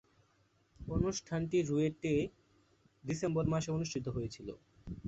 অনুষ্ঠানটি 0.79 1.57
রুয়েটে 1.61 2.13
ডিসেম্বর 3.03 3.45
মাসে 3.53 3.69
অনুষ্ঠিত 3.71 4.05
হয়েছিলো। 4.15 4.53